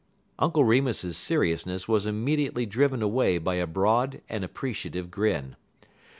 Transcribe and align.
Uncle 0.39 0.63
Remus's 0.63 1.15
seriousness 1.15 1.87
was 1.87 2.07
immediately 2.07 2.65
driven 2.65 3.03
away 3.03 3.37
by 3.37 3.53
a 3.57 3.67
broad 3.67 4.19
and 4.27 4.43
appreciative 4.43 5.11
grin. 5.11 5.55